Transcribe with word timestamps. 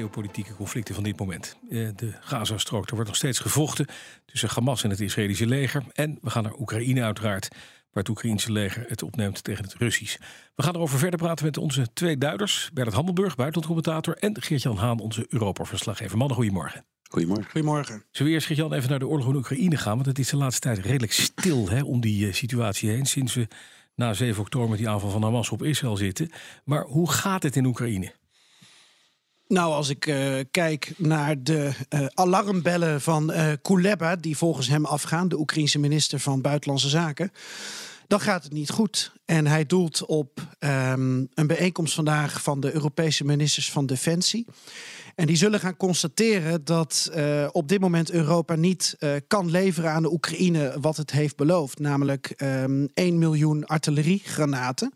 Geopolitieke 0.00 0.54
conflicten 0.54 0.94
van 0.94 1.04
dit 1.04 1.18
moment. 1.18 1.56
Eh, 1.70 1.88
de 1.96 2.12
Gazastrook, 2.20 2.88
er 2.88 2.94
wordt 2.94 3.08
nog 3.08 3.16
steeds 3.16 3.38
gevochten 3.38 3.86
tussen 4.24 4.48
Hamas 4.48 4.84
en 4.84 4.90
het 4.90 5.00
Israëlische 5.00 5.46
leger. 5.46 5.82
En 5.92 6.18
we 6.22 6.30
gaan 6.30 6.42
naar 6.42 6.58
Oekraïne 6.58 7.02
uiteraard, 7.02 7.48
waar 7.50 8.02
het 8.02 8.08
Oekraïnse 8.08 8.52
leger 8.52 8.84
het 8.88 9.02
opneemt 9.02 9.44
tegen 9.44 9.64
het 9.64 9.74
Russisch. 9.74 10.16
We 10.54 10.62
gaan 10.62 10.74
erover 10.74 10.98
verder 10.98 11.18
praten 11.18 11.44
met 11.44 11.56
onze 11.56 11.92
twee 11.92 12.18
duiders. 12.18 12.70
Bernard 12.72 12.96
Handelburg, 12.96 13.34
buitenlandcommentator. 13.34 14.16
En 14.16 14.42
Geert-Jan 14.42 14.76
Haan, 14.76 14.98
onze 14.98 15.26
Europa-verslaggever. 15.28 16.16
Mannen, 16.16 16.36
goedemorgen. 16.36 16.84
Goedemorgen. 17.02 17.50
Goedemorgen. 17.50 18.04
Zullen 18.10 18.28
we 18.28 18.34
eerst, 18.34 18.46
Geert-Jan, 18.46 18.72
even 18.72 18.90
naar 18.90 18.98
de 18.98 19.06
oorlog 19.06 19.28
in 19.28 19.36
Oekraïne 19.36 19.76
gaan? 19.76 19.94
Want 19.94 20.06
het 20.06 20.18
is 20.18 20.28
de 20.28 20.36
laatste 20.36 20.60
tijd 20.60 20.78
redelijk 20.78 21.12
stil 21.12 21.68
hè, 21.68 21.82
om 21.82 22.00
die 22.00 22.26
uh, 22.26 22.32
situatie 22.32 22.90
heen. 22.90 23.06
Sinds 23.06 23.34
we 23.34 23.48
na 23.94 24.12
7 24.12 24.42
oktober 24.42 24.68
met 24.68 24.78
die 24.78 24.88
aanval 24.88 25.10
van 25.10 25.22
Hamas 25.22 25.50
op 25.50 25.62
Israël 25.62 25.96
zitten. 25.96 26.30
Maar 26.64 26.84
hoe 26.84 27.10
gaat 27.10 27.42
het 27.42 27.56
in 27.56 27.66
Oekraïne? 27.66 28.12
Nou, 29.50 29.72
als 29.72 29.88
ik 29.88 30.06
uh, 30.06 30.38
kijk 30.50 30.92
naar 30.96 31.42
de 31.42 31.70
uh, 31.94 32.06
alarmbellen 32.14 33.00
van 33.00 33.30
uh, 33.30 33.52
Kuleba, 33.62 34.16
die 34.16 34.36
volgens 34.36 34.68
hem 34.68 34.84
afgaan, 34.84 35.28
de 35.28 35.38
Oekraïense 35.38 35.78
minister 35.78 36.20
van 36.20 36.40
Buitenlandse 36.40 36.88
Zaken, 36.88 37.32
dan 38.06 38.20
gaat 38.20 38.44
het 38.44 38.52
niet 38.52 38.70
goed. 38.70 39.12
En 39.24 39.46
hij 39.46 39.66
doelt 39.66 40.04
op 40.06 40.40
um, 40.58 41.28
een 41.34 41.46
bijeenkomst 41.46 41.94
vandaag 41.94 42.42
van 42.42 42.60
de 42.60 42.72
Europese 42.72 43.24
ministers 43.24 43.70
van 43.72 43.86
Defensie. 43.86 44.46
En 45.14 45.26
die 45.26 45.36
zullen 45.36 45.60
gaan 45.60 45.76
constateren 45.76 46.64
dat 46.64 47.10
uh, 47.16 47.48
op 47.52 47.68
dit 47.68 47.80
moment 47.80 48.10
Europa 48.10 48.54
niet 48.54 48.96
uh, 48.98 49.12
kan 49.26 49.50
leveren 49.50 49.90
aan 49.90 50.02
de 50.02 50.12
Oekraïne 50.12 50.74
wat 50.80 50.96
het 50.96 51.10
heeft 51.10 51.36
beloofd. 51.36 51.78
Namelijk 51.78 52.34
um, 52.36 52.88
1 52.94 53.18
miljoen 53.18 53.66
artilleriegranaten. 53.66 54.92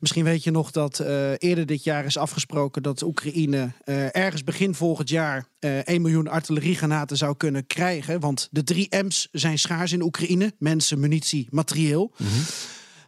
Misschien 0.00 0.24
weet 0.24 0.44
je 0.44 0.50
nog 0.50 0.70
dat 0.70 1.00
uh, 1.00 1.30
eerder 1.38 1.66
dit 1.66 1.84
jaar 1.84 2.04
is 2.04 2.16
afgesproken 2.16 2.82
dat 2.82 3.02
Oekraïne 3.02 3.72
ergens 4.12 4.44
begin 4.44 4.74
volgend 4.74 5.08
jaar 5.08 5.46
1 5.58 6.02
miljoen 6.02 6.28
artilleriegranaten 6.28 7.16
zou 7.16 7.36
kunnen 7.36 7.66
krijgen. 7.66 8.20
Want 8.20 8.48
de 8.50 8.64
drie 8.64 8.96
M's 9.04 9.28
zijn 9.32 9.58
schaars 9.58 9.92
in 9.92 10.02
Oekraïne: 10.02 10.52
mensen, 10.58 11.00
munitie, 11.00 11.48
materieel. 11.50 12.12
-hmm. 12.16 12.26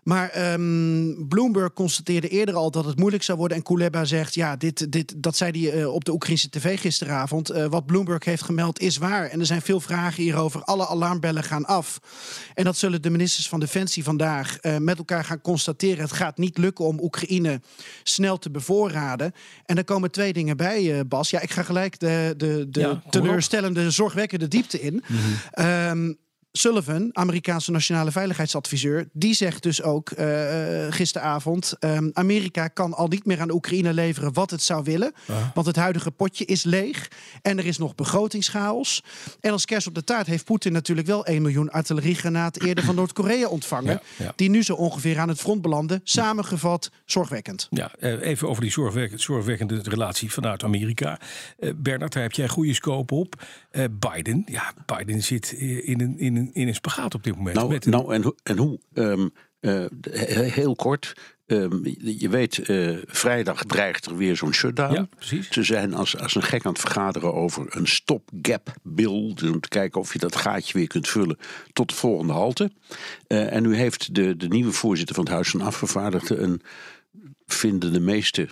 Maar 0.04 0.52
um, 0.52 1.28
Bloomberg 1.28 1.72
constateerde 1.72 2.28
eerder 2.28 2.54
al 2.54 2.70
dat 2.70 2.84
het 2.84 2.98
moeilijk 2.98 3.22
zou 3.22 3.38
worden. 3.38 3.56
En 3.56 3.62
Kuleba 3.62 4.04
zegt, 4.04 4.34
ja, 4.34 4.56
dit, 4.56 4.92
dit, 4.92 5.14
dat 5.16 5.36
zei 5.36 5.68
hij 5.68 5.80
uh, 5.80 5.92
op 5.94 6.04
de 6.04 6.12
Oekraïnse 6.12 6.50
tv 6.50 6.80
gisteravond. 6.80 7.52
Uh, 7.52 7.66
wat 7.66 7.86
Bloomberg 7.86 8.24
heeft 8.24 8.42
gemeld 8.42 8.80
is 8.80 8.96
waar. 8.96 9.26
En 9.26 9.40
er 9.40 9.46
zijn 9.46 9.62
veel 9.62 9.80
vragen 9.80 10.22
hierover. 10.22 10.62
Alle 10.62 10.86
alarmbellen 10.86 11.42
gaan 11.42 11.64
af. 11.64 12.00
En 12.54 12.64
dat 12.64 12.76
zullen 12.76 13.02
de 13.02 13.10
ministers 13.10 13.48
van 13.48 13.60
Defensie 13.60 14.04
vandaag 14.04 14.58
uh, 14.60 14.76
met 14.76 14.98
elkaar 14.98 15.24
gaan 15.24 15.40
constateren. 15.40 16.02
Het 16.02 16.12
gaat 16.12 16.38
niet 16.38 16.58
lukken 16.58 16.84
om 16.84 17.00
Oekraïne 17.00 17.60
snel 18.02 18.38
te 18.38 18.50
bevoorraden. 18.50 19.32
En 19.66 19.76
er 19.76 19.84
komen 19.84 20.10
twee 20.10 20.32
dingen 20.32 20.56
bij, 20.56 21.06
Bas. 21.06 21.30
Ja, 21.30 21.40
ik 21.40 21.50
ga 21.50 21.62
gelijk 21.62 21.98
de, 21.98 22.34
de, 22.36 22.66
de 22.70 22.80
ja, 22.80 23.02
teleurstellende, 23.10 23.90
zorgwekkende 23.90 24.48
diepte 24.48 24.80
in. 24.80 25.04
Mm 25.06 25.18
-hmm. 25.52 25.66
um, 25.66 26.22
Sullivan, 26.56 27.10
Amerikaanse 27.12 27.70
nationale 27.70 28.10
veiligheidsadviseur, 28.10 29.08
die 29.12 29.34
zegt 29.34 29.62
dus 29.62 29.82
ook 29.82 30.10
uh, 30.10 30.26
gisteravond: 30.90 31.76
um, 31.80 32.10
Amerika 32.12 32.68
kan 32.68 32.94
al 32.94 33.08
niet 33.08 33.24
meer 33.24 33.40
aan 33.40 33.50
Oekraïne 33.50 33.92
leveren 33.92 34.32
wat 34.32 34.50
het 34.50 34.62
zou 34.62 34.84
willen, 34.84 35.12
want 35.54 35.66
het 35.66 35.76
huidige 35.76 36.10
potje 36.10 36.44
is 36.44 36.64
leeg 36.64 37.08
en 37.42 37.58
er 37.58 37.66
is 37.66 37.78
nog 37.78 37.94
begrotingschaos. 37.94 39.02
En 39.40 39.52
als 39.52 39.64
kerst 39.64 39.86
op 39.86 39.94
de 39.94 40.04
taart 40.04 40.26
heeft 40.26 40.44
Poetin 40.44 40.72
natuurlijk 40.72 41.06
wel 41.06 41.26
1 41.26 41.42
miljoen 41.42 41.70
artilleriegranaten 41.70 42.62
eerder 42.62 42.84
van 42.84 42.94
Noord-Korea 42.94 43.48
ontvangen, 43.48 44.00
ja, 44.16 44.24
ja. 44.24 44.32
die 44.36 44.50
nu 44.50 44.62
zo 44.62 44.74
ongeveer 44.74 45.18
aan 45.18 45.28
het 45.28 45.40
front 45.40 45.62
belanden. 45.62 46.00
Samengevat, 46.04 46.90
zorgwekkend. 47.04 47.66
Ja, 47.70 47.94
even 48.00 48.48
over 48.48 48.62
die 48.62 48.72
zorgwekkende, 48.72 49.22
zorgwekkende 49.22 49.80
relatie 49.82 50.32
vanuit 50.32 50.62
Amerika. 50.62 51.20
Uh, 51.58 51.70
Bernard, 51.76 52.12
daar 52.12 52.22
heb 52.22 52.32
jij 52.32 52.48
goede 52.48 52.74
scope 52.74 53.14
op. 53.14 53.42
Biden, 53.90 54.42
ja, 54.46 54.72
Biden 54.86 55.22
zit 55.22 55.52
in 55.52 56.00
een, 56.00 56.18
in 56.18 56.36
een 56.36 56.43
in 56.52 56.68
een 56.68 56.74
spagaat 56.74 57.14
op 57.14 57.22
dit 57.22 57.36
moment. 57.36 57.56
Nou, 57.56 57.68
met 57.68 57.86
nou 57.86 58.14
en, 58.14 58.34
en 58.42 58.58
hoe? 58.58 58.80
Um, 58.94 59.32
uh, 59.60 59.84
heel 60.50 60.74
kort. 60.74 61.12
Um, 61.46 61.80
je 61.98 62.28
weet, 62.28 62.68
uh, 62.68 62.98
vrijdag 63.06 63.64
dreigt 63.64 64.06
er 64.06 64.16
weer 64.16 64.36
zo'n 64.36 64.52
shutdown. 64.52 64.94
Ja, 64.94 65.08
precies. 65.16 65.48
Ze 65.48 65.62
zijn 65.62 65.94
als, 65.94 66.18
als 66.18 66.34
een 66.34 66.42
gek 66.42 66.64
aan 66.64 66.72
het 66.72 66.80
vergaderen 66.80 67.34
over 67.34 67.76
een 67.76 67.86
stopgap 67.86 68.74
bill. 68.82 69.34
Dus 69.34 69.50
om 69.50 69.60
te 69.60 69.68
kijken 69.68 70.00
of 70.00 70.12
je 70.12 70.18
dat 70.18 70.36
gaatje 70.36 70.78
weer 70.78 70.86
kunt 70.86 71.08
vullen 71.08 71.38
tot 71.72 71.88
de 71.88 71.94
volgende 71.94 72.32
halte. 72.32 72.70
Uh, 73.28 73.52
en 73.52 73.62
nu 73.62 73.76
heeft 73.76 74.14
de, 74.14 74.36
de 74.36 74.48
nieuwe 74.48 74.72
voorzitter 74.72 75.14
van 75.14 75.24
het 75.24 75.32
Huis 75.32 75.50
van 75.50 75.60
Afgevaardigden 75.60 76.42
een, 76.42 76.62
vinden 77.46 77.92
de 77.92 78.00
meeste 78.00 78.48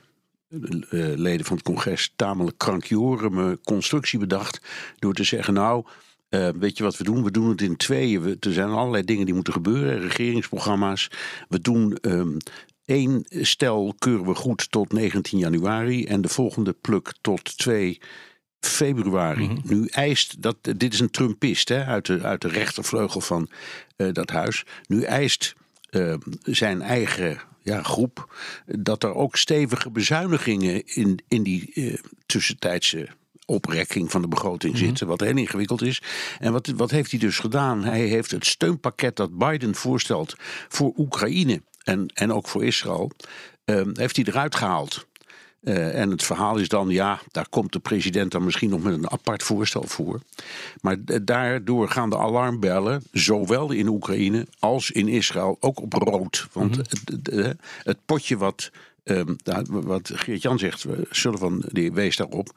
leden 1.15 1.47
van 1.47 1.57
het 1.57 1.65
congres 1.65 2.13
tamelijk 2.17 2.59
krankjoreme 2.59 3.59
constructie 3.65 4.19
bedacht. 4.19 4.61
Door 4.99 5.15
te 5.15 5.25
zeggen, 5.25 5.55
nou, 5.55 5.87
uh, 6.35 6.49
weet 6.59 6.77
je 6.77 6.83
wat 6.83 6.97
we 6.97 7.05
doen? 7.05 7.25
We 7.25 7.31
doen 7.31 7.49
het 7.49 7.63
in 7.63 7.77
tweeën. 7.77 8.23
We, 8.23 8.37
er 8.41 8.53
zijn 8.53 8.69
allerlei 8.69 9.05
dingen 9.05 9.25
die 9.25 9.35
moeten 9.35 9.53
gebeuren, 9.53 10.01
regeringsprogramma's. 10.01 11.11
We 11.49 11.61
doen 11.61 11.99
um, 12.01 12.37
één 12.85 13.25
stel 13.29 13.95
keuren 13.99 14.27
we 14.27 14.35
goed 14.35 14.71
tot 14.71 14.93
19 14.93 15.39
januari 15.39 16.05
en 16.05 16.21
de 16.21 16.29
volgende 16.29 16.73
pluk 16.73 17.13
tot 17.21 17.59
2 17.59 18.01
februari. 18.61 19.49
Mm 19.49 19.61
-hmm. 19.63 19.79
Nu 19.79 19.87
eist 19.87 20.43
dat, 20.43 20.57
dit 20.77 20.93
is 20.93 21.01
een 21.01 21.11
Trumpist 21.11 21.69
hè, 21.69 21.85
uit, 21.85 22.07
de, 22.07 22.23
uit 22.23 22.41
de 22.41 22.49
rechtervleugel 22.49 23.21
van 23.21 23.49
uh, 23.97 24.13
dat 24.13 24.31
huis. 24.31 24.65
Nu 24.87 25.03
eist 25.03 25.55
uh, 25.91 26.15
zijn 26.43 26.83
eigen 26.83 27.41
ja, 27.63 27.83
groep 27.83 28.35
dat 28.67 29.03
er 29.03 29.15
ook 29.15 29.37
stevige 29.37 29.91
bezuinigingen 29.91 30.87
in, 30.87 31.19
in 31.29 31.43
die 31.43 31.71
uh, 31.75 31.95
tussentijdse 32.27 33.09
oprekking 33.47 34.11
van 34.11 34.23
de 34.23 34.29
begroting 34.29 34.73
mm-hmm. 34.73 34.89
zitten, 34.89 35.07
wat 35.07 35.21
heel 35.21 35.37
ingewikkeld 35.37 35.83
is. 35.83 36.03
En 36.39 36.53
wat, 36.53 36.67
wat 36.67 36.91
heeft 36.91 37.11
hij 37.11 37.21
dus 37.21 37.39
gedaan? 37.39 37.85
Hij 37.85 38.01
heeft 38.01 38.31
het 38.31 38.47
steunpakket 38.47 39.17
dat 39.17 39.39
Biden 39.39 39.75
voorstelt 39.75 40.35
voor 40.69 40.93
Oekraïne 40.97 41.63
en, 41.85 42.07
en 42.15 42.33
ook 42.33 42.49
voor 42.49 42.65
Israël, 42.65 43.11
uh, 43.65 43.81
heeft 43.93 44.17
hij 44.17 44.25
eruit 44.25 44.55
gehaald. 44.55 45.07
Uh, 45.63 46.01
en 46.01 46.11
het 46.11 46.23
verhaal 46.23 46.57
is 46.57 46.69
dan, 46.69 46.89
ja, 46.89 47.21
daar 47.31 47.49
komt 47.49 47.73
de 47.73 47.79
president 47.79 48.31
dan 48.31 48.45
misschien 48.45 48.71
nog 48.71 48.83
met 48.83 48.93
een 48.93 49.11
apart 49.11 49.43
voorstel 49.43 49.83
voor. 49.83 50.21
Maar 50.81 50.97
daardoor 51.25 51.89
gaan 51.89 52.11
de 52.11 52.19
alarmbellen, 52.19 53.03
zowel 53.13 53.71
in 53.71 53.89
Oekraïne 53.89 54.47
als 54.59 54.91
in 54.91 55.09
Israël, 55.09 55.57
ook 55.61 55.81
op 55.81 55.93
rood. 55.93 56.47
Want 56.53 56.77
mm-hmm. 56.77 56.85
het, 56.89 57.35
het, 57.35 57.57
het, 57.83 57.99
potje 58.05 58.37
wat, 58.37 58.71
um, 59.05 59.37
wat 59.67 60.11
Geert-Jan 60.15 60.59
zegt, 60.59 60.85
Sullivan 61.11 61.63
die 61.67 61.93
wees 61.93 62.17
daarop. 62.17 62.53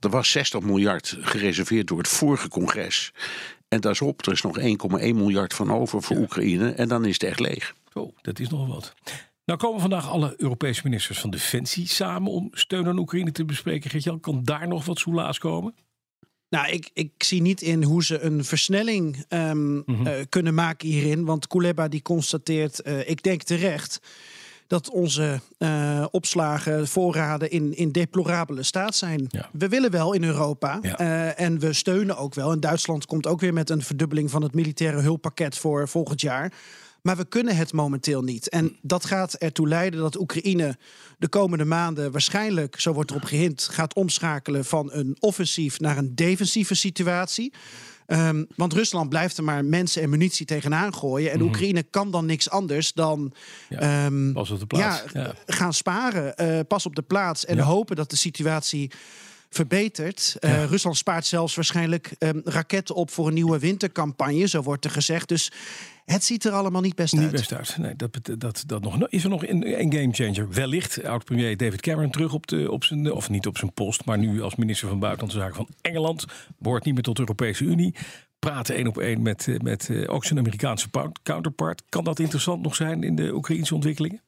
Er 0.00 0.10
was 0.10 0.30
60 0.30 0.60
miljard 0.60 1.16
gereserveerd 1.20 1.86
door 1.86 1.98
het 1.98 2.08
vorige 2.08 2.48
congres. 2.48 3.12
En 3.68 3.80
daar 3.80 3.92
is 3.92 4.00
op, 4.00 4.26
er 4.26 4.32
is 4.32 4.42
nog 4.42 4.58
1,1 4.58 4.64
miljard 4.98 5.54
van 5.54 5.72
over 5.72 6.02
voor 6.02 6.16
ja. 6.16 6.22
Oekraïne. 6.22 6.70
En 6.70 6.88
dan 6.88 7.04
is 7.04 7.12
het 7.12 7.22
echt 7.22 7.40
leeg. 7.40 7.74
Oh, 7.92 8.16
dat 8.22 8.38
is 8.38 8.48
nog 8.48 8.66
wat. 8.66 8.94
Nou 9.44 9.58
komen 9.58 9.80
vandaag 9.80 10.08
alle 10.08 10.34
Europese 10.36 10.80
ministers 10.84 11.18
van 11.20 11.30
Defensie 11.30 11.88
samen 11.88 12.32
om 12.32 12.48
steun 12.52 12.86
aan 12.86 12.98
Oekraïne 12.98 13.32
te 13.32 13.44
bespreken. 13.44 13.90
Geert-Jan, 13.90 14.20
kan 14.20 14.44
daar 14.44 14.68
nog 14.68 14.84
wat 14.84 14.98
soelaas 14.98 15.38
komen? 15.38 15.74
Nou, 16.48 16.68
ik, 16.68 16.90
ik 16.92 17.12
zie 17.18 17.42
niet 17.42 17.62
in 17.62 17.82
hoe 17.82 18.04
ze 18.04 18.20
een 18.20 18.44
versnelling 18.44 19.24
um, 19.28 19.82
mm-hmm. 19.86 20.06
uh, 20.06 20.12
kunnen 20.28 20.54
maken 20.54 20.88
hierin. 20.88 21.24
Want 21.24 21.46
Kuleba 21.46 21.88
die 21.88 22.02
constateert, 22.02 22.80
uh, 22.86 23.08
ik 23.08 23.22
denk 23.22 23.42
terecht 23.42 24.00
dat 24.66 24.90
onze 24.90 25.40
uh, 25.58 26.06
opslagen, 26.10 26.88
voorraden 26.88 27.50
in, 27.50 27.76
in 27.76 27.92
deplorabele 27.92 28.62
staat 28.62 28.94
zijn. 28.94 29.26
Ja. 29.28 29.48
We 29.52 29.68
willen 29.68 29.90
wel 29.90 30.12
in 30.12 30.24
Europa 30.24 30.78
ja. 30.82 31.00
uh, 31.00 31.40
en 31.40 31.58
we 31.58 31.72
steunen 31.72 32.16
ook 32.16 32.34
wel. 32.34 32.52
En 32.52 32.60
Duitsland 32.60 33.06
komt 33.06 33.26
ook 33.26 33.40
weer 33.40 33.52
met 33.52 33.70
een 33.70 33.82
verdubbeling 33.82 34.30
van 34.30 34.42
het 34.42 34.54
militaire 34.54 35.00
hulppakket 35.00 35.58
voor 35.58 35.88
volgend 35.88 36.20
jaar. 36.20 36.52
Maar 37.02 37.16
we 37.16 37.24
kunnen 37.24 37.56
het 37.56 37.72
momenteel 37.72 38.22
niet. 38.22 38.48
En 38.48 38.76
dat 38.82 39.04
gaat 39.04 39.34
ertoe 39.34 39.68
leiden 39.68 40.00
dat 40.00 40.20
Oekraïne 40.20 40.76
de 41.18 41.28
komende 41.28 41.64
maanden 41.64 42.12
waarschijnlijk, 42.12 42.80
zo 42.80 42.92
wordt 42.92 43.10
erop 43.10 43.24
gehind, 43.24 43.62
gaat 43.62 43.94
omschakelen 43.94 44.64
van 44.64 44.92
een 44.92 45.16
offensief 45.20 45.80
naar 45.80 45.96
een 45.96 46.14
defensieve 46.14 46.74
situatie. 46.74 47.52
Um, 48.06 48.46
want 48.56 48.72
Rusland 48.72 49.08
blijft 49.08 49.36
er 49.36 49.44
maar 49.44 49.64
mensen 49.64 50.02
en 50.02 50.10
munitie 50.10 50.46
tegenaan 50.46 50.94
gooien. 50.94 51.30
En 51.30 51.36
mm 51.36 51.42
-hmm. 51.42 51.50
Oekraïne 51.50 51.82
kan 51.82 52.10
dan 52.10 52.26
niks 52.26 52.50
anders 52.50 52.92
dan 52.92 53.32
ja, 53.68 54.06
um, 54.06 54.32
pas 54.32 54.50
op 54.50 54.58
de 54.58 54.66
plaats. 54.66 55.02
Ja, 55.12 55.20
ja. 55.20 55.34
gaan 55.46 55.74
sparen. 55.74 56.34
Uh, 56.42 56.60
pas 56.68 56.86
op 56.86 56.94
de 56.94 57.02
plaats. 57.02 57.44
En 57.44 57.58
hopen 57.58 57.96
dat 57.96 58.10
de 58.10 58.16
situatie 58.16 58.90
verbeterd. 59.50 60.36
Uh, 60.40 60.64
Rusland 60.64 60.96
spaart 60.96 61.26
zelfs 61.26 61.54
waarschijnlijk 61.54 62.14
um, 62.18 62.40
raketten 62.44 62.94
op 62.94 63.10
voor 63.10 63.26
een 63.26 63.34
nieuwe 63.34 63.58
wintercampagne, 63.58 64.46
zo 64.46 64.62
wordt 64.62 64.84
er 64.84 64.90
gezegd. 64.90 65.28
Dus 65.28 65.52
het 66.04 66.24
ziet 66.24 66.44
er 66.44 66.52
allemaal 66.52 66.80
niet 66.80 66.94
best 66.94 67.12
niet 67.12 67.22
uit. 67.22 67.32
Niet 67.32 67.40
best 67.40 67.52
uit. 67.52 67.78
Nee, 67.78 67.96
dat, 67.96 68.40
dat, 68.40 68.64
dat 68.66 68.82
nog, 68.82 69.08
is 69.08 69.24
er 69.24 69.30
nog 69.30 69.46
een, 69.46 69.80
een 69.80 69.92
gamechanger? 69.92 70.50
Wellicht 70.50 71.04
oud-premier 71.04 71.56
David 71.56 71.80
Cameron 71.80 72.10
terug 72.10 72.32
op, 72.32 72.46
de, 72.46 72.70
op 72.70 72.84
zijn, 72.84 73.12
of 73.12 73.28
niet 73.28 73.46
op 73.46 73.58
zijn 73.58 73.72
post, 73.72 74.04
maar 74.04 74.18
nu 74.18 74.42
als 74.42 74.56
minister 74.56 74.88
van 74.88 74.98
Buitenlandse 74.98 75.38
Zaken 75.38 75.56
van 75.56 75.68
Engeland. 75.80 76.24
Behoort 76.58 76.84
niet 76.84 76.94
meer 76.94 77.02
tot 77.02 77.16
de 77.16 77.20
Europese 77.20 77.64
Unie. 77.64 77.94
Praten 78.38 78.74
één 78.74 78.86
op 78.86 78.98
één 78.98 79.22
met, 79.22 79.48
met 79.62 79.90
ook 80.06 80.24
zijn 80.24 80.38
Amerikaanse 80.38 80.88
counterpart. 81.22 81.82
Kan 81.88 82.04
dat 82.04 82.18
interessant 82.18 82.62
nog 82.62 82.74
zijn 82.74 83.02
in 83.02 83.14
de 83.16 83.34
Oekraïnse 83.34 83.74
ontwikkelingen? 83.74 84.20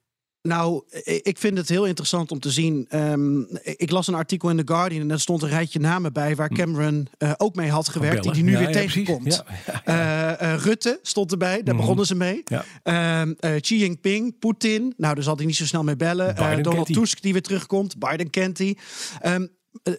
Nou, 0.43 0.83
ik 1.05 1.39
vind 1.39 1.59
het 1.59 1.69
heel 1.69 1.85
interessant 1.85 2.31
om 2.31 2.41
te 2.41 2.51
zien. 2.51 2.87
Um, 2.95 3.49
ik 3.63 3.91
las 3.91 4.07
een 4.07 4.15
artikel 4.15 4.51
in 4.51 4.57
The 4.57 4.73
Guardian 4.75 5.01
en 5.01 5.09
daar 5.09 5.21
stond 5.21 5.43
een 5.43 5.49
rijtje 5.49 5.79
namen 5.79 6.13
bij 6.13 6.37
waar 6.37 6.49
hm. 6.49 6.55
Cameron 6.55 7.09
uh, 7.19 7.33
ook 7.37 7.55
mee 7.55 7.71
had 7.71 7.89
gewerkt, 7.89 8.23
die 8.23 8.33
hij 8.33 8.43
nu 8.43 8.53
ja, 8.53 8.59
weer 8.59 8.69
ja, 8.69 8.75
tegenkomt. 8.75 9.45
Ja, 9.85 10.39
uh, 10.41 10.49
uh, 10.49 10.63
Rutte 10.63 10.99
stond 11.03 11.33
erbij, 11.33 11.63
daar 11.63 11.75
mm. 11.75 11.81
begonnen 11.81 12.07
ze 12.07 12.15
mee. 12.15 12.43
Um, 12.83 13.37
Xi 13.61 13.79
Jinping, 13.79 14.39
Poetin, 14.39 14.95
nou 14.97 15.15
daar 15.15 15.25
zal 15.25 15.37
hij 15.37 15.47
niet 15.47 15.57
zo 15.57 15.67
snel 15.67 15.85
mee 15.85 15.97
bellen. 15.97 16.63
Donald 16.63 16.93
Tusk 16.93 17.23
die 17.23 17.33
weer 17.33 17.43
terugkomt, 17.43 17.99
Biden 17.99 18.31
kent 18.31 18.59
hij. 18.59 18.77
Um, 19.27 19.57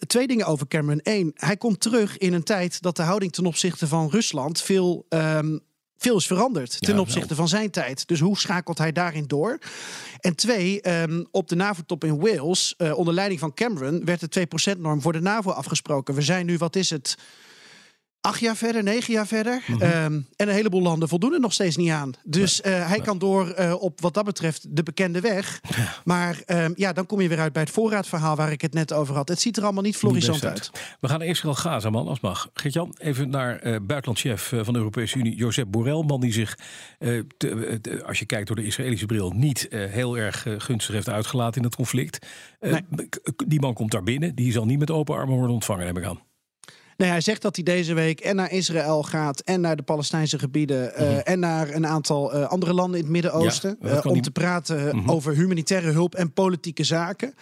twee 0.07 0.27
dingen 0.27 0.45
over 0.45 0.67
Cameron. 0.67 0.99
Eén, 1.03 1.31
hij 1.35 1.57
komt 1.57 1.79
terug 1.79 2.17
in 2.17 2.33
een 2.33 2.43
tijd 2.43 2.81
dat 2.81 2.95
de 2.95 3.01
houding 3.01 3.31
ten 3.31 3.45
opzichte 3.45 3.87
van 3.87 4.09
Rusland 4.09 4.61
veel 4.61 5.05
veel 5.99 6.17
is 6.17 6.27
veranderd 6.27 6.81
ten 6.81 6.99
opzichte 6.99 7.35
van 7.35 7.47
zijn 7.47 7.71
tijd. 7.71 8.07
Dus 8.07 8.19
hoe 8.19 8.37
schakelt 8.37 8.77
hij 8.77 8.91
daarin 8.91 9.27
door? 9.27 9.59
En 10.19 10.35
twee, 10.35 11.01
um, 11.01 11.27
op 11.31 11.47
de 11.47 11.55
NAVO-top 11.55 12.03
in 12.03 12.19
Wales, 12.19 12.73
uh, 12.77 12.97
onder 12.97 13.13
leiding 13.13 13.39
van 13.39 13.53
Cameron, 13.53 14.05
werd 14.05 14.33
de 14.33 14.47
2%-norm 14.47 15.01
voor 15.01 15.13
de 15.13 15.21
NAVO 15.21 15.51
afgesproken. 15.51 16.13
We 16.13 16.21
zijn 16.21 16.45
nu, 16.45 16.57
wat 16.57 16.75
is 16.75 16.89
het? 16.89 17.17
Acht 18.21 18.39
jaar 18.39 18.55
verder, 18.55 18.83
negen 18.83 19.13
jaar 19.13 19.27
verder. 19.27 19.63
Mhm. 19.67 19.81
Ehm, 19.81 20.13
en 20.13 20.47
een 20.47 20.49
heleboel 20.49 20.81
landen 20.81 21.09
voldoen 21.09 21.33
er 21.33 21.39
nog 21.39 21.53
steeds 21.53 21.77
niet 21.77 21.91
aan. 21.91 22.11
Dus 22.23 22.61
uh, 22.61 22.87
hij 22.87 22.99
kan 22.99 23.17
door 23.17 23.55
uh, 23.59 23.81
op 23.81 24.01
wat 24.01 24.13
dat 24.13 24.25
betreft 24.25 24.75
de 24.75 24.83
bekende 24.83 25.21
weg. 25.21 25.61
Maar 26.03 26.41
um, 26.45 26.73
ja, 26.75 26.93
dan 26.93 27.05
kom 27.05 27.21
je 27.21 27.27
weer 27.27 27.39
uit 27.39 27.53
bij 27.53 27.61
het 27.61 27.71
voorraadverhaal 27.71 28.35
waar 28.35 28.51
ik 28.51 28.61
het 28.61 28.73
net 28.73 28.93
over 28.93 29.15
had. 29.15 29.29
Het 29.29 29.41
ziet 29.41 29.57
er 29.57 29.63
allemaal 29.63 29.83
niet 29.83 29.97
florissant 29.97 30.45
uit. 30.45 30.71
We 30.99 31.07
gaan 31.07 31.21
eerst 31.21 31.43
wel 31.43 31.55
Gaza, 31.55 31.89
man, 31.89 32.07
als 32.07 32.19
mag. 32.19 32.49
Geert-Jan, 32.53 32.95
even 32.97 33.29
naar 33.29 33.53
uh, 33.53 33.61
buitenlandchef 33.61 34.53
van 34.61 34.73
de 34.73 34.79
Europese 34.79 35.17
Unie, 35.17 35.35
Josep 35.35 35.71
Borrell. 35.71 36.03
Man 36.03 36.19
die 36.19 36.33
zich, 36.33 36.57
te, 37.37 38.03
als 38.05 38.19
je 38.19 38.25
kijkt 38.25 38.47
door 38.47 38.55
de 38.55 38.65
Israëlische 38.65 39.05
bril, 39.05 39.31
niet 39.31 39.67
heel 39.69 40.17
erg 40.17 40.45
gunstig 40.57 40.95
heeft 40.95 41.09
uitgelaten 41.09 41.61
in 41.61 41.67
het 41.67 41.75
conflict. 41.75 42.25
Nee. 42.59 42.85
Die 43.47 43.59
man 43.59 43.73
komt 43.73 43.91
daar 43.91 44.03
binnen. 44.03 44.35
Die 44.35 44.51
zal 44.51 44.65
niet 44.65 44.79
met 44.79 44.91
open 44.91 45.15
armen 45.15 45.35
worden 45.35 45.53
ontvangen, 45.53 45.85
heb 45.85 45.97
ik 45.97 46.03
aan. 46.03 46.28
Nee, 46.99 47.09
hij 47.09 47.21
zegt 47.21 47.41
dat 47.41 47.55
hij 47.55 47.63
deze 47.63 47.93
week 47.93 48.19
en 48.19 48.35
naar 48.35 48.51
Israël 48.51 49.03
gaat 49.03 49.39
en 49.39 49.61
naar 49.61 49.75
de 49.75 49.83
Palestijnse 49.83 50.39
gebieden 50.39 50.91
uh, 50.93 51.09
mm. 51.09 51.17
en 51.17 51.39
naar 51.39 51.73
een 51.73 51.87
aantal 51.87 52.35
uh, 52.35 52.47
andere 52.47 52.73
landen 52.73 52.97
in 52.97 53.03
het 53.03 53.13
Midden-Oosten. 53.13 53.77
Ja, 53.81 53.89
uh, 53.89 54.05
om 54.05 54.13
die... 54.13 54.21
te 54.21 54.31
praten 54.31 54.83
mm 54.83 54.89
-hmm. 54.89 55.09
over 55.09 55.33
humanitaire 55.33 55.91
hulp 55.91 56.15
en 56.15 56.33
politieke 56.33 56.83
zaken. 56.83 57.33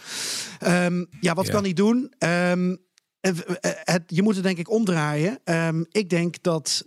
Um, 0.68 1.08
ja, 1.20 1.34
wat 1.34 1.46
ja. 1.46 1.52
kan 1.52 1.64
hij 1.64 1.74
doen? 1.74 2.14
Um, 2.20 2.78
het, 3.22 4.04
je 4.08 4.22
moet 4.22 4.36
het 4.36 4.44
denk 4.44 4.58
ik 4.58 4.70
omdraaien. 4.70 5.40
Um, 5.46 5.86
ik 5.92 6.10
denk 6.10 6.36
dat 6.44 6.86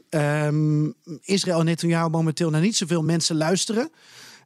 Israël 1.21 1.59
en 1.59 1.65
Netanyahu 1.65 2.09
momenteel 2.09 2.51
naar 2.51 2.61
niet 2.61 2.77
zoveel 2.77 3.03
mensen 3.03 3.37
luisteren. 3.37 3.91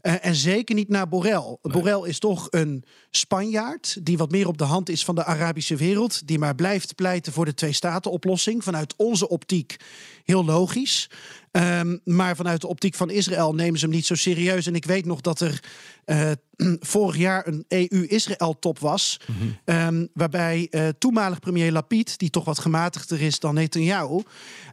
Uh, 0.07 0.27
en 0.27 0.35
zeker 0.35 0.75
niet 0.75 0.89
naar 0.89 1.09
Borrell. 1.09 1.59
Nee. 1.63 1.73
Borrell 1.73 2.09
is 2.09 2.19
toch 2.19 2.47
een 2.51 2.85
Spanjaard 3.11 3.97
die 4.03 4.17
wat 4.17 4.31
meer 4.31 4.49
op 4.49 4.59
de 4.59 4.65
hand 4.65 4.89
is 4.89 5.05
van 5.05 5.15
de 5.15 5.25
Arabische 5.25 5.77
wereld. 5.77 6.27
Die 6.27 6.39
maar 6.39 6.55
blijft 6.55 6.95
pleiten 6.95 7.33
voor 7.33 7.45
de 7.45 7.55
twee-staten-oplossing. 7.55 8.65
Vanuit 8.65 8.95
onze 8.97 9.29
optiek 9.29 9.77
heel 10.25 10.45
logisch. 10.45 11.11
Um, 11.57 12.01
maar 12.05 12.37
vanuit 12.37 12.61
de 12.61 12.67
optiek 12.67 12.95
van 12.95 13.11
Israël 13.11 13.55
nemen 13.55 13.79
ze 13.79 13.85
hem 13.85 13.95
niet 13.95 14.07
zo 14.07 14.15
serieus. 14.15 14.67
En 14.67 14.75
ik 14.75 14.85
weet 14.85 15.05
nog 15.05 15.21
dat 15.21 15.41
er 15.41 15.63
uh, 16.07 16.31
vorig 16.81 17.17
jaar 17.17 17.47
een 17.47 17.65
EU-Israël-top 17.69 18.79
was. 18.79 19.21
Mm 19.27 19.35
-hmm. 19.65 19.77
um, 19.77 20.09
waarbij 20.15 20.69
uh, 20.71 20.89
toenmalig 20.99 21.41
premier 21.41 21.73
Lapid, 21.73 22.19
die 22.19 22.31
toch 22.31 22.45
wat 22.45 22.59
gematigder 22.59 23.23
is 23.23 23.39
dan 23.39 23.55
Netanyahu, 23.55 24.23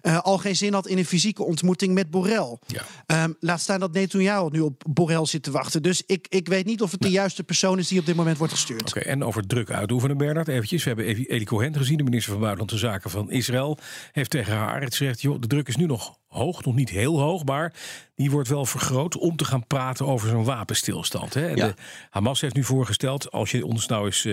uh, 0.02 0.20
al 0.20 0.38
geen 0.38 0.56
zin 0.56 0.74
had 0.74 0.88
in 0.88 0.98
een 0.98 1.06
fysieke 1.06 1.44
ontmoeting 1.44 1.94
met 1.94 2.10
Borrell. 2.10 2.58
Ja. 2.68 3.24
Um, 3.24 3.36
laat 3.40 3.62
staan 3.62 3.80
dat 3.80 3.94
Netanyahu 3.94 4.50
nu 4.52 4.60
op 4.60 4.84
Borrell 4.90 5.26
zit 5.26 5.44
te 5.44 5.52
wachten. 5.52 5.84
Dus 5.84 6.04
ik, 6.06 6.28
ik 6.30 6.48
weet 6.48 6.66
niet 6.66 6.82
of 6.82 6.92
het 6.92 7.02
de 7.02 7.10
juiste 7.10 7.44
persoon 7.44 7.80
is 7.80 7.88
die 7.88 8.00
op 8.00 8.06
dit 8.06 8.16
moment 8.16 8.38
wordt 8.38 8.54
gestuurd. 8.54 8.90
Oké, 8.90 9.00
okay, 9.00 9.12
en 9.12 9.24
over 9.24 9.48
druk 9.48 9.72
uitoefenen, 9.72 10.18
Bernard, 10.18 10.48
eventjes. 10.48 10.84
We 10.84 10.90
hebben 10.90 11.06
Eli 11.06 11.46
Cohen 11.46 11.76
gezien, 11.76 11.98
de 11.98 12.04
minister 12.04 12.32
van 12.32 12.42
Buitenlandse 12.42 12.78
Zaken 12.78 13.10
van 13.10 13.32
Israël. 13.32 13.78
Heeft 14.12 14.30
tegen 14.30 14.56
haar 14.56 14.84
gezegd, 14.84 15.22
joh, 15.22 15.42
de 15.42 15.48
druk 15.48 15.68
is 15.68 15.76
nu 15.76 15.86
nog 15.86 16.20
hoog, 16.32 16.64
nog 16.64 16.76
niet 16.76 16.90
heel 16.90 17.20
hoog, 17.20 17.44
maar 17.46 17.74
die 18.22 18.32
wordt 18.32 18.50
wel 18.50 18.66
vergroot 18.66 19.18
om 19.18 19.36
te 19.36 19.46
gaan 19.46 19.68
praten 19.68 20.08
over 20.08 20.30
zo'n 20.30 20.44
wapenstilstand. 20.44 21.34
Hè? 21.34 21.48
Ja. 21.48 21.56
De 21.56 21.74
Hamas 22.10 22.42
heeft 22.42 22.56
nu 22.56 22.64
voorgesteld, 22.64 23.32
als 23.32 23.52
je 23.52 23.66
ons 23.66 23.88
nou 23.88 24.06
eens 24.06 24.26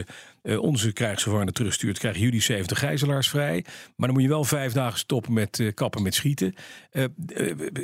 uh, 0.48 0.60
onze 0.60 0.92
krijgsgevangenen 0.92 1.54
terugstuurt, 1.54 1.98
krijgen 1.98 2.20
jullie 2.20 2.42
70 2.42 2.78
gijzelaars 2.78 3.28
vrij. 3.28 3.64
Maar 3.96 4.06
dan 4.06 4.12
moet 4.12 4.22
je 4.22 4.28
wel 4.28 4.44
vijf 4.44 4.72
dagen 4.72 4.98
stoppen 4.98 5.32
met 5.32 5.58
uh, 5.58 5.72
kappen 5.74 6.02
met 6.02 6.14
schieten. 6.14 6.54
Uh, 6.92 7.04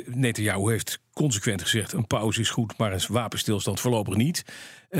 Netanyahu 0.05 0.71
heeft 0.71 0.99
consequent 1.13 1.61
gezegd, 1.61 1.93
een 1.93 2.07
pauze 2.07 2.39
is 2.39 2.49
goed, 2.49 2.77
maar 2.77 2.93
een 2.93 2.99
wapenstilstand 3.07 3.79
voorlopig 3.79 4.15
niet. 4.15 4.43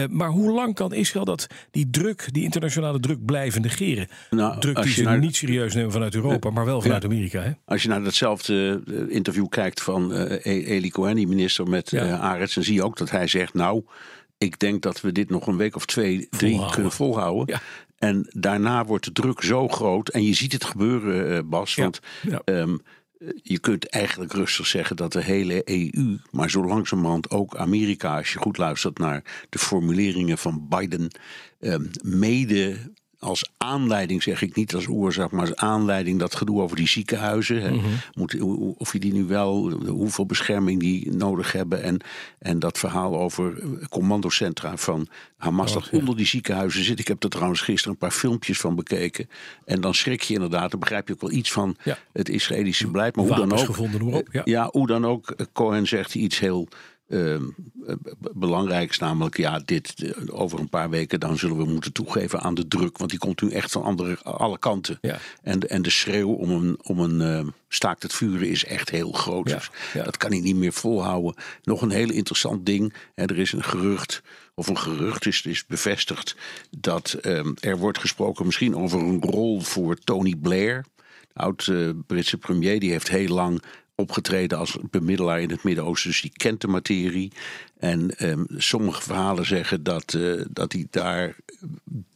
maar 0.10 0.30
hoe 0.30 0.52
lang 0.52 0.76
kan 0.76 0.94
Israël 0.94 1.26
dat, 1.26 1.48
die 1.72 1.90
druk, 1.90 2.28
die 2.32 2.44
internationale 2.44 3.00
druk 3.00 3.26
blijven 3.26 3.62
negeren? 3.62 4.08
Nou, 4.30 4.60
druk 4.60 4.82
die 4.82 4.92
ze 4.92 5.04
naar, 5.04 5.20
niet 5.20 5.36
serieus 5.36 5.74
nemen 5.74 5.92
vanuit 5.92 6.16
Europa, 6.16 6.50
maar 6.50 6.66
wel 6.66 6.82
vanuit 6.82 7.04
ja, 7.04 7.10
Amerika. 7.10 7.42
Hè? 7.42 7.52
Als 7.66 7.82
je 7.82 7.88
naar 7.88 8.04
datzelfde 8.04 8.84
interview 9.10 9.50
kijkt 9.50 9.82
van 9.82 10.12
Eli 10.42 10.90
Cohen, 10.96 11.16
die 11.16 11.28
minister 11.28 11.68
met 11.68 11.90
ja. 11.90 12.06
uh, 12.06 12.22
Arets, 12.22 12.54
dan 12.54 12.64
zie 12.64 12.74
je 12.74 12.84
ook 12.84 12.98
dat 12.98 13.10
hij 13.10 13.28
zegt: 13.28 13.54
Nou, 13.54 13.84
ik 14.38 14.60
denk 14.60 14.82
dat 14.82 15.02
we 15.02 15.12
dit 15.12 15.30
nog 15.30 15.48
een 15.48 15.58
week 15.58 15.76
of 15.76 15.86
twee, 15.86 16.28
drie 16.30 16.50
volhouden. 16.50 16.74
kunnen 16.74 16.92
volhouden. 16.92 17.56
Ja. 17.56 17.62
En 17.98 18.28
daarna 18.30 18.86
wordt 18.86 19.06
de 19.06 19.12
druk 19.12 19.42
zo 19.42 19.68
groot. 19.68 20.10
En 20.10 20.24
je 20.24 20.34
ziet 20.34 20.52
het 20.52 20.64
gebeuren, 20.64 21.32
uh, 21.32 21.40
Bas. 21.46 21.76
Want 21.76 22.00
ja. 22.22 22.42
Um, 22.46 22.82
je 23.42 23.60
kunt 23.60 23.90
eigenlijk 23.90 24.34
rustig 24.34 24.68
zeggen 24.68 24.96
dat 24.96 25.12
de 25.12 25.24
hele 25.24 25.62
EU, 25.66 26.18
maar 26.32 26.50
zo 26.50 26.66
langzamerhand 26.66 27.30
ook 27.30 27.56
Amerika, 27.56 28.18
als 28.18 28.34
je 28.34 28.40
goed 28.40 28.58
luistert 28.58 28.98
naar 28.98 29.46
de 29.50 29.60
formuleringen 29.60 30.38
van 30.38 30.68
Biden, 30.70 31.12
um, 31.60 31.90
mede 32.04 32.78
als 33.26 33.50
aanleiding, 33.58 34.24
zeg 34.24 34.42
ik 34.42 34.56
niet 34.56 34.76
als 34.76 34.88
oorzaak, 34.88 35.32
maar 35.32 35.42
als 35.42 35.56
aanleiding 35.56 36.20
dat 36.20 36.36
gedoe 36.36 36.62
over 36.62 36.76
die 36.76 36.88
ziekenhuizen. 36.88 37.74
Mm 37.74 37.80
-hmm. 37.80 37.94
Moet, 38.14 38.42
of 38.78 38.94
je 38.94 39.00
die 39.00 39.14
nu 39.14 39.26
wel, 39.26 39.72
hoeveel 39.72 40.26
bescherming 40.26 40.80
die 40.80 41.12
nodig 41.12 41.52
hebben. 41.52 41.84
En, 41.84 42.00
en 42.40 42.60
dat 42.60 42.78
verhaal 42.78 43.18
over 43.18 43.64
commandocentra 43.90 44.78
van 44.78 45.08
Hamas 45.38 45.74
dat 45.74 45.88
ja. 45.92 45.98
onder 45.98 46.16
die 46.16 46.26
ziekenhuizen 46.26 46.84
zit. 46.84 47.00
Ik 47.00 47.08
heb 47.08 47.24
er 47.24 47.30
trouwens 47.30 47.62
gisteren 47.62 47.92
een 47.92 47.98
paar 47.98 48.12
filmpjes 48.12 48.60
van 48.60 48.76
bekeken. 48.76 49.30
En 49.66 49.82
dan 49.82 49.94
schrik 49.94 50.22
je 50.22 50.34
inderdaad, 50.34 50.72
dan 50.72 50.80
begrijp 50.80 51.08
je 51.08 51.14
ook 51.14 51.22
wel 51.22 51.32
iets 51.32 51.52
van 51.52 51.76
ja. 51.84 51.98
het 52.14 52.30
Israëlische 52.30 52.88
beleid. 52.88 53.16
Maar 53.16 53.26
hoe 53.26 53.36
dan 53.36 53.52
ook. 53.52 53.66
Gevonden, 53.66 54.26
ja. 54.32 54.42
ja, 54.46 54.70
hoe 54.72 54.88
dan 54.88 55.06
ook. 55.06 55.36
Cohen 55.54 55.88
zegt 55.88 56.16
iets 56.16 56.40
heel 56.40 56.68
uh, 57.08 57.42
belangrijk 58.34 58.90
is 58.90 59.00
namelijk, 59.00 59.38
ja, 59.38 59.62
dit 59.66 60.14
over 60.32 60.60
een 60.60 60.70
paar 60.70 60.90
weken 60.90 61.20
dan 61.20 61.38
zullen 61.38 61.58
we 61.58 61.66
moeten 61.66 61.92
toegeven 61.92 62.42
aan 62.42 62.54
de 62.54 62.68
druk, 62.68 62.98
want 62.98 63.10
die 63.10 63.20
komt 63.20 63.42
nu 63.42 63.50
echt 63.50 63.72
van 63.72 63.84
andere, 63.84 64.18
alle 64.24 64.60
kanten. 64.60 64.98
Ja. 65.02 65.20
En, 65.42 65.60
en 65.70 65.82
de 65.82 65.90
schreeuw 65.90 66.32
om 66.32 66.50
een, 66.50 66.78
om 66.84 67.00
een 67.00 67.46
uh, 67.46 67.52
staakt 67.68 68.04
het 68.04 68.14
vuren 68.14 68.50
is 68.50 68.66
echt 68.66 68.90
heel 68.90 69.12
groot. 69.12 69.50
Ja. 69.50 69.56
Dus 69.56 69.70
ja. 69.94 70.04
dat 70.04 70.18
kan 70.18 70.32
hij 70.32 70.40
niet 70.40 70.56
meer 70.56 70.74
volhouden. 70.74 71.36
Nog 71.64 71.82
een 71.82 71.92
heel 71.92 72.12
interessant 72.12 72.66
ding. 72.66 72.94
Hè, 73.16 73.24
er 73.24 73.40
is 73.40 73.52
een 73.52 73.64
gerucht, 73.64 74.22
of 74.54 74.68
een 74.68 74.78
gerucht 74.78 75.26
is, 75.26 75.42
is 75.42 75.66
bevestigd, 75.66 76.36
dat 76.78 77.14
ehm, 77.14 77.54
er 77.60 77.78
wordt 77.78 78.00
gesproken 78.00 78.46
misschien 78.46 78.76
over 78.76 79.00
een 79.00 79.22
rol 79.22 79.62
voor 79.62 79.96
Tony 79.96 80.36
Blair. 80.36 80.86
Oud-Britse 81.34 82.38
premier, 82.38 82.80
die 82.80 82.92
heeft 82.92 83.10
heel 83.10 83.34
lang 83.34 83.62
opgetreden 83.96 84.58
als 84.58 84.78
bemiddelaar 84.90 85.42
in 85.42 85.50
het 85.50 85.64
Midden-Oosten. 85.64 86.10
Dus 86.10 86.22
die 86.22 86.32
kent 86.34 86.62
de 86.62 86.68
materie. 86.68 87.32
En 87.86 88.12
um, 88.20 88.46
sommige 88.58 89.02
verhalen 89.02 89.46
zeggen 89.46 89.84
dat, 89.84 90.14
uh, 90.14 90.42
dat 90.50 90.72
hij 90.72 90.88
daar 90.90 91.36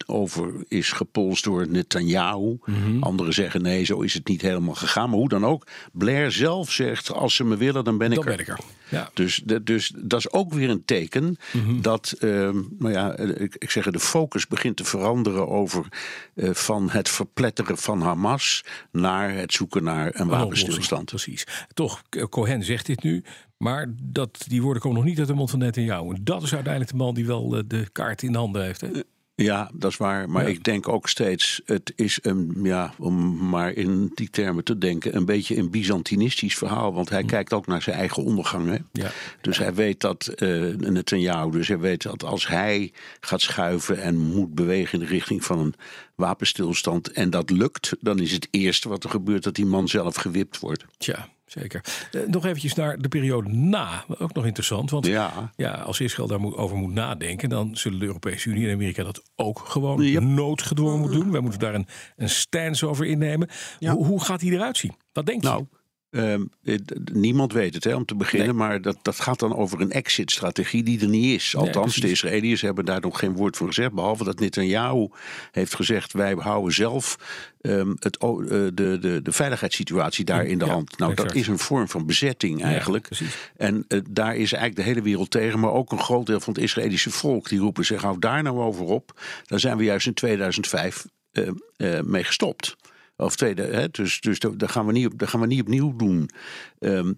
over 0.05 0.53
is 0.67 0.91
gepolst 0.91 1.43
door 1.43 1.67
Netanyahu. 1.67 2.57
Mm 2.65 2.75
-hmm. 2.83 3.03
Anderen 3.03 3.33
zeggen 3.33 3.61
nee, 3.61 3.83
zo 3.83 4.01
is 4.01 4.13
het 4.13 4.27
niet 4.27 4.41
helemaal 4.41 4.75
gegaan. 4.75 5.09
Maar 5.09 5.19
hoe 5.19 5.29
dan 5.29 5.45
ook, 5.45 5.67
Blair 5.91 6.31
zelf 6.31 6.71
zegt 6.71 7.13
als 7.13 7.35
ze 7.35 7.43
me 7.43 7.57
willen, 7.57 7.83
dan 7.83 7.97
ben 7.97 8.11
ik 8.11 8.15
dan 8.15 8.27
er. 8.27 8.35
Ben 8.35 8.39
ik 8.39 8.47
er. 8.47 8.59
Ja. 8.89 9.09
Dus, 9.13 9.41
dus 9.63 9.93
dat 9.95 10.19
is 10.19 10.31
ook 10.31 10.53
weer 10.53 10.69
een 10.69 10.85
teken 10.85 11.38
mm 11.51 11.63
-hmm. 11.63 11.81
dat, 11.81 12.15
um, 12.19 12.75
nou 12.79 12.93
ja, 12.93 13.17
ik, 13.17 13.55
ik 13.55 13.71
zeg 13.71 13.85
de 13.85 13.99
focus 13.99 14.47
begint 14.47 14.77
te 14.77 14.83
veranderen 14.83 15.47
over 15.47 15.85
uh, 16.35 16.53
van 16.53 16.89
het 16.89 17.09
verpletteren 17.09 17.77
van 17.77 18.01
Hamas 18.01 18.63
naar 18.91 19.33
het 19.33 19.53
zoeken 19.53 19.83
naar 19.83 20.11
een 20.13 20.27
wapenstilstand. 20.27 21.05
Precies. 21.05 21.47
Toch, 21.73 22.01
Cohen 22.29 22.63
zegt 22.63 22.85
dit 22.85 23.03
nu. 23.03 23.23
Maar 23.63 23.93
dat, 24.01 24.45
die 24.47 24.61
woorden 24.61 24.81
komen 24.81 24.97
nog 24.97 25.07
niet 25.07 25.19
uit 25.19 25.27
de 25.27 25.33
mond 25.33 25.49
van 25.49 25.59
Netanyahu. 25.59 26.09
En 26.13 26.19
dat 26.23 26.43
is 26.43 26.53
uiteindelijk 26.53 26.91
de 26.91 26.97
man 26.97 27.13
die 27.15 27.25
wel 27.25 27.63
de 27.67 27.89
kaart 27.91 28.21
in 28.23 28.31
de 28.31 28.37
handen 28.37 28.63
heeft. 28.63 28.81
Hè? 28.81 28.89
Ja, 29.35 29.71
dat 29.73 29.91
is 29.91 29.97
waar. 29.97 30.29
Maar 30.29 30.43
Ja. 30.43 30.49
ik 30.49 30.63
denk 30.63 30.87
ook 30.87 31.09
steeds, 31.09 31.61
het 31.65 31.93
is 31.95 32.19
een, 32.21 32.55
ja, 32.63 32.93
om 32.97 33.47
maar 33.49 33.71
in 33.73 34.11
die 34.15 34.29
termen 34.29 34.63
te 34.63 34.77
denken, 34.77 35.15
een 35.15 35.25
beetje 35.25 35.57
een 35.57 35.69
Byzantinistisch 35.69 36.55
verhaal. 36.57 36.93
Want 36.93 37.09
hij 37.09 37.23
kijkt 37.23 37.53
ook 37.53 37.67
naar 37.67 37.81
zijn 37.81 37.95
eigen 37.95 38.23
ondergang. 38.23 38.67
Hè? 38.67 38.75
Hm. 38.75 38.81
Ja. 38.91 39.11
Dus 39.41 39.57
hij 39.57 39.73
weet 39.73 39.99
dat, 40.01 40.27
eh 40.27 40.49
Netanyahu, 40.75 41.51
dus 41.51 41.67
hij 41.67 41.79
weet 41.79 42.01
dat 42.03 42.23
als 42.23 42.47
hij 42.47 42.91
gaat 43.19 43.41
schuiven 43.41 44.01
en 44.01 44.17
moet 44.17 44.53
bewegen 44.55 44.99
in 44.99 45.05
de 45.05 45.11
richting 45.11 45.43
van 45.43 45.59
een 45.59 45.73
wapenstilstand 46.15 47.11
en 47.11 47.29
dat 47.29 47.49
lukt, 47.49 47.95
dan 47.99 48.19
is 48.19 48.31
het 48.31 48.47
eerste 48.51 48.89
wat 48.89 49.03
er 49.03 49.09
gebeurt 49.09 49.43
dat 49.43 49.55
die 49.55 49.65
man 49.65 49.87
zelf 49.87 50.15
gewipt 50.15 50.59
wordt. 50.59 50.85
Tja, 50.97 51.27
zeker. 51.51 51.83
Eh, 52.11 52.21
nog 52.27 52.45
eventjes 52.45 52.73
naar 52.73 52.97
de 52.97 53.07
periode 53.07 53.49
na. 53.49 54.05
Ook 54.17 54.33
nog 54.33 54.45
interessant. 54.45 54.89
Want 54.89 55.05
ja. 55.05 55.51
Ja, 55.55 55.71
als 55.71 55.99
Israël 55.99 56.27
daarover 56.27 56.77
moet 56.77 56.93
nadenken... 56.93 57.49
dan 57.49 57.75
zullen 57.77 57.99
de 57.99 58.05
Europese 58.05 58.49
Unie 58.49 58.67
en 58.67 58.73
Amerika 58.73 59.03
dat 59.03 59.23
ook 59.35 59.59
gewoon 59.59 60.01
Yep. 60.03 60.21
noodgedwongen 60.23 60.99
moeten 60.99 61.19
doen. 61.19 61.31
Wij 61.31 61.41
moeten 61.41 61.59
daar 61.59 61.75
een, 61.75 61.87
een 62.15 62.29
stance 62.29 62.87
over 62.87 63.05
innemen. 63.05 63.49
Ja. 63.79 63.93
Hoe, 63.93 64.05
hoe 64.05 64.23
gaat 64.23 64.39
die 64.39 64.51
eruit 64.51 64.77
zien? 64.77 64.95
Wat 65.13 65.25
denk 65.25 65.41
je? 65.43 65.47
nou. 65.49 65.65
Ehm, 66.11 66.43
het- 66.63 67.13
niemand 67.13 67.53
weet 67.53 67.73
het, 67.73 67.83
hè, 67.83 67.95
om 67.95 68.05
te 68.05 68.15
beginnen. 68.15 68.47
Nee. 68.47 68.57
Maar 68.67 68.81
dat, 68.81 68.97
dat 69.01 69.19
gaat 69.19 69.39
dan 69.39 69.55
over 69.55 69.81
een 69.81 69.91
exit-strategie 69.91 70.83
die 70.83 71.01
er 71.01 71.07
niet 71.07 71.35
is. 71.35 71.53
Nee, 71.53 71.63
Althans, 71.65 71.95
de. 71.95 72.09
Israëliërs 72.09 72.61
hebben 72.61 72.85
daar 72.85 73.01
nog 73.01 73.19
geen 73.19 73.33
woord 73.33 73.57
voor 73.57 73.67
gezegd. 73.67 73.91
Behalve 73.93 74.23
dat 74.23 74.39
Netanyahu 74.39 75.07
heeft 75.51 75.75
gezegd: 75.75 76.13
wij 76.13 76.33
houden 76.33 76.73
zelf 76.73 77.17
ehm, 77.61 77.93
het, 77.99 78.17
eh, 78.17 78.29
de, 78.37 78.71
de, 78.73 79.19
de 79.23 79.31
veiligheidssituatie 79.31 80.25
daar 80.25 80.45
in 80.45 80.57
de 80.57 80.65
Ja, 80.65 80.71
hand. 80.71 80.97
Nou, 80.97 81.11
exact. 81.11 81.29
dat 81.29 81.37
is 81.41 81.47
een 81.47 81.59
vorm 81.59 81.87
van 81.89 82.05
bezetting 82.05 82.63
eigenlijk. 82.63 83.03
precies. 83.07 83.37
en 83.57 83.85
eh, 83.87 83.99
daar 84.09 84.35
is 84.35 84.51
eigenlijk 84.53 84.75
de 84.75 84.81
hele 84.93 85.01
wereld 85.01 85.31
tegen. 85.31 85.59
Maar 85.59 85.71
ook 85.71 85.91
een 85.91 85.99
groot 85.99 86.25
deel 86.25 86.39
van 86.39 86.53
het 86.53 86.61
Israëlische 86.63 87.11
volk. 87.11 87.49
Die 87.49 87.59
roepen 87.59 87.85
zich: 87.85 88.01
hou 88.01 88.19
daar 88.19 88.43
nou 88.43 88.57
over 88.59 88.85
op. 88.85 89.21
Daar 89.45 89.59
zijn 89.59 89.77
we 89.77 89.83
juist 89.83 90.07
in 90.07 90.13
2005 90.13 91.05
eh, 91.31 91.47
eh, 91.77 92.03
mee 92.03 92.23
gestopt. 92.23 92.75
Of 93.21 93.35
tweede, 93.35 93.61
hè, 93.61 93.88
dus, 93.91 94.19
dus 94.21 94.39
dat 94.39 94.71
gaan, 94.71 94.85
we 94.85 94.91
niet, 94.91 95.05
op- 95.05 95.19
dat 95.19 95.29
gaan 95.29 95.39
we 95.39 95.47
niet 95.47 95.61
opnieuw 95.61 95.95
doen. 95.95 96.29
Ehm, 96.79 97.13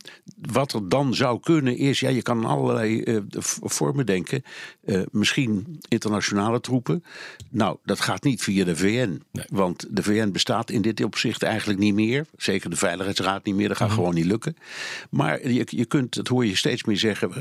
wat 0.52 0.74
er 0.74 0.90
dan 0.90 1.14
zou 1.14 1.40
kunnen 1.40 1.78
is, 1.78 2.00
ja, 2.00 2.10
je 2.10 2.22
kan 2.22 2.46
allerlei 2.46 3.02
eh, 3.04 3.18
vormen 3.62 4.06
denken. 4.06 4.44
Eh, 4.86 5.02
misschien 5.12 5.80
internationale 5.88 6.60
troepen. 6.62 7.04
Nou, 7.50 7.78
dat 7.86 8.00
gaat 8.00 8.24
niet 8.24 8.44
via 8.44 8.66
de 8.66 8.76
VN. 8.76 9.22
Nee. 9.32 9.46
Want 9.50 9.86
de 9.90 10.04
VN 10.04 10.32
bestaat 10.32 10.70
in 10.70 10.82
dit 10.82 11.04
opzicht 11.04 11.44
eigenlijk 11.44 11.80
niet 11.80 11.94
meer. 11.94 12.26
Zeker 12.38 12.70
de 12.70 12.76
Veiligheidsraad 12.76 13.46
niet 13.46 13.56
meer. 13.56 13.68
Dat 13.68 13.78
gaat 13.78 13.88
Mhm. 13.88 13.98
gewoon 13.98 14.14
niet 14.14 14.26
lukken. 14.26 14.56
Maar 15.10 15.50
je, 15.50 15.66
je 15.70 15.86
kunt, 15.86 16.16
dat 16.16 16.28
hoor 16.28 16.46
je 16.46 16.56
steeds 16.56 16.84
meer 16.84 16.98
zeggen, 16.98 17.32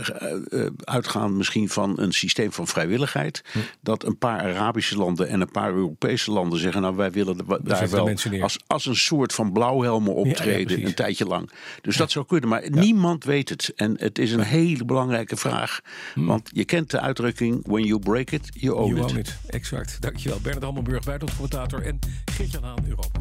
eh, 0.50 0.66
uitgaan 0.84 1.36
misschien 1.36 1.68
van 1.68 1.98
een 2.00 2.12
systeem 2.12 2.52
van 2.52 2.66
vrijwilligheid. 2.66 3.42
Hm. 3.52 3.58
Dat 3.80 4.04
een 4.04 4.18
paar 4.18 4.40
Arabische 4.40 4.96
landen 4.96 5.28
en 5.28 5.40
een 5.40 5.50
paar 5.50 5.72
Europese 5.72 6.30
landen 6.30 6.58
zeggen, 6.58 6.82
nou 6.82 6.96
wij 6.96 7.10
willen 7.10 7.36
de- 7.36 7.44
daar 7.62 7.88
wel. 7.90 8.04
Als, 8.50 8.58
als 8.66 8.86
een 8.86 8.96
soort 8.96 9.32
van 9.32 9.52
blauwhelmen 9.52 10.14
optreden 10.14 10.86
een 10.86 10.94
tijdje 10.94 11.24
lang. 11.24 11.50
Dus 11.82 11.96
dat 11.96 12.10
zou 12.10 12.26
kunnen, 12.26 12.48
maar 12.48 12.70
niemand 12.70 13.24
weet 13.24 13.48
het. 13.48 13.72
En 13.76 13.96
het 13.98 14.18
is 14.18 14.32
een 14.32 14.40
hele 14.40 14.84
belangrijke 14.84 15.36
vraag. 15.36 15.80
Want 16.14 16.50
je 16.52 16.64
kent 16.64 16.90
de 16.90 17.00
uitdrukking, 17.00 17.66
when 17.66 17.84
you 17.84 17.98
break 18.00 18.30
it, 18.30 18.48
you 18.52 18.76
own 18.76 18.94
You 18.94 18.98
it. 19.00 19.10
own 19.10 19.18
it. 19.18 19.36
Exact. 19.46 19.96
Dankjewel. 20.00 20.38
Bernard 20.40 20.64
Hammelburg, 20.64 21.04
buitenlandcommentator. 21.04 21.82
En 21.82 21.98
Geert-Jan 22.32 22.62
Haan, 22.62 22.84
Europa. 22.88 23.20